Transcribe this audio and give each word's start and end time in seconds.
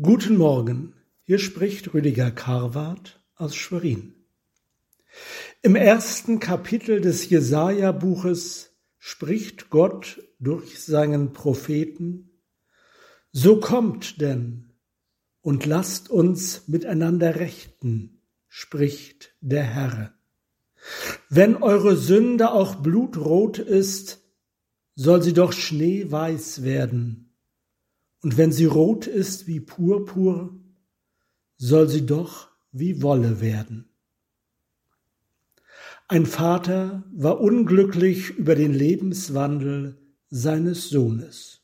Guten 0.00 0.36
Morgen, 0.36 0.94
hier 1.24 1.40
spricht 1.40 1.92
Rüdiger 1.92 2.30
Karwart 2.30 3.20
aus 3.34 3.56
Schwerin. 3.56 4.14
Im 5.60 5.74
ersten 5.74 6.38
Kapitel 6.38 7.00
des 7.00 7.28
Jesaja-Buches 7.28 8.76
spricht 8.98 9.70
Gott 9.70 10.22
durch 10.38 10.84
seinen 10.84 11.32
Propheten: 11.32 12.30
So 13.32 13.58
kommt 13.58 14.20
denn 14.20 14.70
und 15.40 15.66
lasst 15.66 16.10
uns 16.10 16.68
miteinander 16.68 17.34
rechten, 17.34 18.22
spricht 18.46 19.34
der 19.40 19.64
Herr. 19.64 20.14
Wenn 21.28 21.56
eure 21.56 21.96
Sünde 21.96 22.52
auch 22.52 22.76
blutrot 22.76 23.58
ist, 23.58 24.20
soll 24.94 25.24
sie 25.24 25.32
doch 25.32 25.52
schneeweiß 25.52 26.62
werden 26.62 27.27
und 28.22 28.36
wenn 28.36 28.52
sie 28.52 28.64
rot 28.64 29.06
ist 29.06 29.46
wie 29.46 29.60
Purpur, 29.60 30.56
soll 31.56 31.88
sie 31.88 32.06
doch 32.06 32.48
wie 32.72 33.02
Wolle 33.02 33.40
werden. 33.40 33.88
Ein 36.08 36.26
Vater 36.26 37.04
war 37.12 37.40
unglücklich 37.40 38.30
über 38.30 38.54
den 38.54 38.72
Lebenswandel 38.72 39.98
seines 40.30 40.88
Sohnes. 40.88 41.60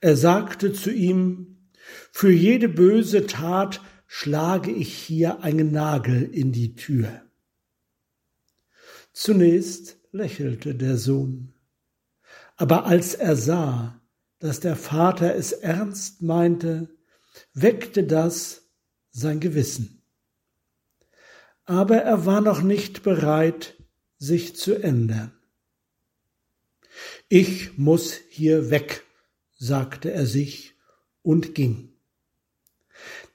Er 0.00 0.16
sagte 0.16 0.72
zu 0.72 0.90
ihm, 0.90 1.68
für 2.10 2.30
jede 2.30 2.68
böse 2.68 3.26
Tat 3.26 3.80
schlage 4.06 4.70
ich 4.70 4.94
hier 4.94 5.42
einen 5.42 5.72
Nagel 5.72 6.22
in 6.22 6.52
die 6.52 6.74
Tür. 6.74 7.22
Zunächst 9.12 9.98
lächelte 10.10 10.74
der 10.74 10.96
Sohn, 10.96 11.54
aber 12.56 12.86
als 12.86 13.14
er 13.14 13.36
sah, 13.36 14.01
dass 14.42 14.58
der 14.58 14.74
Vater 14.74 15.36
es 15.36 15.52
ernst 15.52 16.20
meinte, 16.20 16.88
weckte 17.54 18.02
das 18.02 18.72
sein 19.12 19.38
Gewissen. 19.38 20.02
Aber 21.64 21.98
er 21.98 22.26
war 22.26 22.40
noch 22.40 22.60
nicht 22.60 23.04
bereit, 23.04 23.80
sich 24.18 24.56
zu 24.56 24.74
ändern. 24.74 25.30
Ich 27.28 27.78
muss 27.78 28.14
hier 28.30 28.70
weg, 28.70 29.04
sagte 29.58 30.10
er 30.10 30.26
sich 30.26 30.74
und 31.22 31.54
ging. 31.54 31.92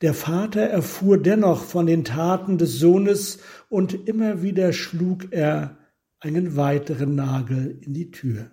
Der 0.02 0.14
Vater 0.14 0.64
erfuhr 0.64 1.18
dennoch 1.18 1.64
von 1.64 1.86
den 1.86 2.04
Taten 2.04 2.58
des 2.58 2.80
Sohnes 2.80 3.40
und 3.70 4.10
immer 4.10 4.42
wieder 4.42 4.74
schlug 4.74 5.32
er 5.32 5.78
einen 6.20 6.58
weiteren 6.58 7.16
Nagel 7.16 7.80
in 7.82 7.94
die 7.94 8.12
Tür. 8.12 8.52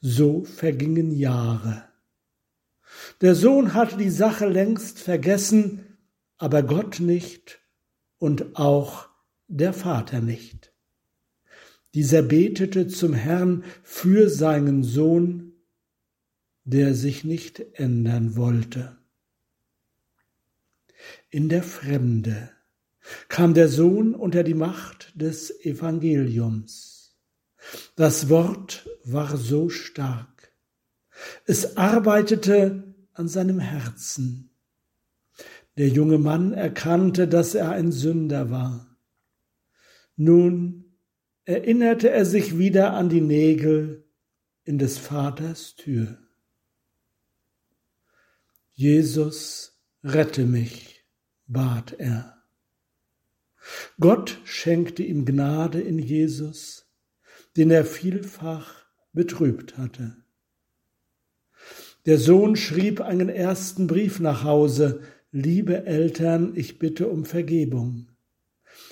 So 0.00 0.44
vergingen 0.44 1.10
Jahre. 1.10 1.84
Der 3.20 3.34
Sohn 3.34 3.74
hatte 3.74 3.96
die 3.96 4.10
Sache 4.10 4.46
längst 4.46 4.98
vergessen, 4.98 5.98
aber 6.38 6.62
Gott 6.62 7.00
nicht 7.00 7.60
und 8.18 8.56
auch 8.56 9.08
der 9.46 9.72
Vater 9.72 10.20
nicht. 10.20 10.72
Dieser 11.94 12.22
betete 12.22 12.86
zum 12.86 13.14
Herrn 13.14 13.64
für 13.82 14.30
seinen 14.30 14.84
Sohn, 14.84 15.52
der 16.64 16.94
sich 16.94 17.24
nicht 17.24 17.60
ändern 17.74 18.36
wollte. 18.36 18.96
In 21.30 21.48
der 21.48 21.62
Fremde 21.62 22.50
kam 23.28 23.54
der 23.54 23.68
Sohn 23.68 24.14
unter 24.14 24.44
die 24.44 24.54
Macht 24.54 25.12
des 25.14 25.64
Evangeliums. 25.64 26.99
Das 27.96 28.28
Wort 28.28 28.88
war 29.04 29.36
so 29.36 29.68
stark. 29.68 30.52
Es 31.46 31.76
arbeitete 31.76 32.94
an 33.12 33.28
seinem 33.28 33.58
Herzen. 33.58 34.50
Der 35.76 35.88
junge 35.88 36.18
Mann 36.18 36.52
erkannte, 36.52 37.28
dass 37.28 37.54
er 37.54 37.70
ein 37.70 37.92
Sünder 37.92 38.50
war. 38.50 38.96
Nun 40.16 40.96
erinnerte 41.44 42.10
er 42.10 42.26
sich 42.26 42.58
wieder 42.58 42.94
an 42.94 43.08
die 43.08 43.20
Nägel 43.20 44.04
in 44.64 44.78
des 44.78 44.98
Vaters 44.98 45.74
Tür. 45.74 46.18
Jesus, 48.72 49.78
rette 50.02 50.44
mich, 50.44 51.04
bat 51.46 51.94
er. 51.98 52.42
Gott 53.98 54.38
schenkte 54.44 55.02
ihm 55.02 55.24
Gnade 55.24 55.80
in 55.80 55.98
Jesus 55.98 56.89
den 57.56 57.70
er 57.70 57.84
vielfach 57.84 58.84
betrübt 59.12 59.76
hatte. 59.78 60.16
Der 62.06 62.18
Sohn 62.18 62.56
schrieb 62.56 63.00
einen 63.00 63.28
ersten 63.28 63.86
Brief 63.86 64.20
nach 64.20 64.44
Hause, 64.44 65.02
Liebe 65.32 65.86
Eltern, 65.86 66.52
ich 66.56 66.78
bitte 66.78 67.08
um 67.08 67.24
Vergebung. 67.24 68.08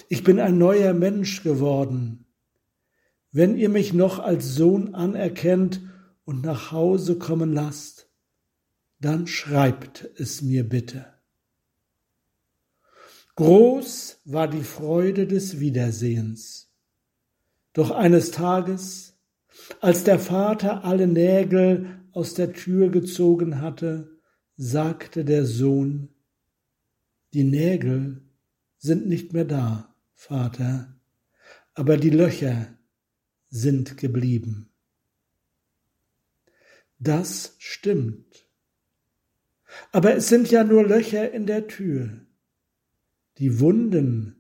Ich 0.09 0.23
bin 0.23 0.39
ein 0.39 0.57
neuer 0.57 0.95
Mensch 0.95 1.43
geworden. 1.43 2.27
Wenn 3.33 3.57
ihr 3.57 3.69
mich 3.69 3.93
noch 3.93 4.21
als 4.21 4.55
Sohn 4.55 4.95
anerkennt 4.95 5.81
und 6.25 6.43
nach 6.45 6.71
Hause 6.71 7.19
kommen 7.19 7.53
lasst, 7.53 8.09
dann 9.01 9.27
schreibt 9.27 10.09
es 10.17 10.43
mir 10.43 10.69
bitte. 10.69 11.07
Groß 13.35 14.21
war 14.25 14.49
die 14.49 14.65
Freude 14.65 15.27
des 15.27 15.61
Wiedersehens. 15.61 16.68
Doch 17.79 17.93
eines 17.93 18.33
Tages, 18.33 19.17
als 19.81 20.03
der 20.03 20.19
Vater 20.19 20.83
alle 20.83 21.07
Nägel 21.07 22.01
aus 22.11 22.35
der 22.35 22.53
Tür 22.53 22.89
gezogen 22.89 23.61
hatte, 23.61 24.19
sagte 24.57 25.25
der 25.25 25.47
Sohn, 25.47 26.09
die 27.35 27.45
Nägel 27.45 28.21
sind 28.79 29.07
nicht 29.07 29.33
mehr 29.33 29.45
da, 29.45 29.95
Vater, 30.13 30.93
aber 31.75 31.99
die 31.99 32.11
Löcher 32.11 32.67
sind 33.49 33.97
geblieben. 33.97 34.71
Das 36.99 37.55
stimmt. 37.59 38.49
Aber 39.93 40.17
es 40.17 40.29
sind 40.29 40.51
ja 40.51 40.65
nur 40.65 40.85
Löcher 40.85 41.31
in 41.31 41.47
der 41.47 41.69
Tür. 41.69 42.27
Die 43.39 43.61
Wunden 43.61 44.38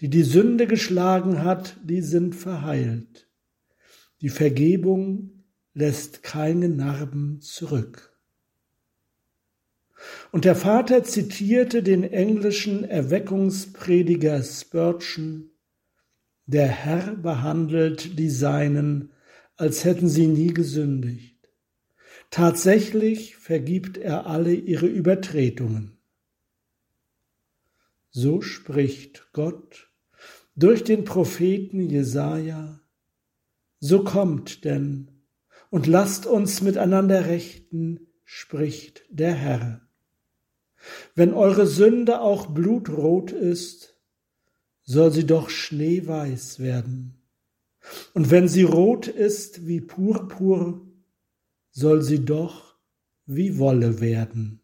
die 0.00 0.08
die 0.08 0.22
Sünde 0.22 0.66
geschlagen 0.66 1.44
hat, 1.44 1.76
die 1.82 2.00
sind 2.00 2.34
verheilt. 2.34 3.28
Die 4.22 4.30
Vergebung 4.30 5.44
lässt 5.74 6.22
keine 6.22 6.68
Narben 6.68 7.40
zurück. 7.40 8.10
Und 10.32 10.46
der 10.46 10.56
Vater 10.56 11.04
zitierte 11.04 11.82
den 11.82 12.04
englischen 12.04 12.84
Erweckungsprediger 12.84 14.42
Spurgeon, 14.42 15.50
der 16.46 16.68
Herr 16.68 17.14
behandelt 17.16 18.18
die 18.18 18.30
Seinen, 18.30 19.12
als 19.56 19.84
hätten 19.84 20.08
sie 20.08 20.26
nie 20.26 20.54
gesündigt. 20.54 21.36
Tatsächlich 22.30 23.36
vergibt 23.36 23.98
er 23.98 24.26
alle 24.26 24.54
ihre 24.54 24.86
Übertretungen. 24.86 25.98
So 28.10 28.40
spricht 28.40 29.28
Gott 29.32 29.89
durch 30.60 30.84
den 30.84 31.04
Propheten 31.04 31.80
Jesaja, 31.80 32.80
so 33.78 34.04
kommt 34.04 34.64
denn 34.66 35.10
und 35.70 35.86
lasst 35.86 36.26
uns 36.26 36.60
miteinander 36.60 37.26
rechten, 37.26 38.08
spricht 38.24 39.04
der 39.08 39.32
Herr. 39.32 39.80
Wenn 41.14 41.32
eure 41.32 41.66
Sünde 41.66 42.20
auch 42.20 42.46
blutrot 42.46 43.32
ist, 43.32 43.98
soll 44.82 45.12
sie 45.12 45.26
doch 45.26 45.48
schneeweiß 45.48 46.58
werden. 46.58 47.22
Und 48.12 48.30
wenn 48.30 48.46
sie 48.46 48.62
rot 48.62 49.08
ist 49.08 49.66
wie 49.66 49.80
Purpur, 49.80 50.86
soll 51.70 52.02
sie 52.02 52.24
doch 52.24 52.76
wie 53.24 53.58
Wolle 53.58 54.00
werden. 54.00 54.60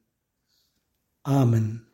Amen. 1.23 1.86